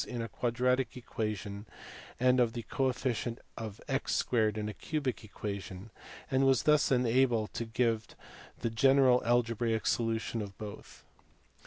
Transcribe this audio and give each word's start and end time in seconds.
in 0.07 0.19
a 0.19 0.27
quadratic 0.27 0.97
equation 0.97 1.67
and 2.19 2.39
of 2.39 2.53
the 2.53 2.63
coefficient 2.63 3.37
of 3.55 3.79
x 3.87 4.25
2 4.27 4.35
in 4.55 4.67
a 4.67 4.73
cubic 4.73 5.23
equation, 5.23 5.91
and 6.31 6.43
was 6.43 6.63
thus 6.63 6.91
enabled 6.91 7.53
to 7.53 7.65
give 7.65 8.07
the 8.61 8.71
general 8.71 9.23
algebraic 9.23 9.85
solution 9.85 10.41
of 10.41 10.57
both. 10.57 11.05